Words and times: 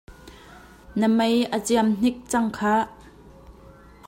Na 0.99 1.07
mei 1.17 1.35
a 1.55 1.57
ciam 1.65 1.87
hnik 1.97 2.17
cang 2.31 2.49
khah! 2.57 2.83